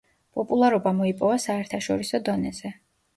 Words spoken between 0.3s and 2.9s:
პოპულარობა მოიპოვა საერთაშორისო დონეზე.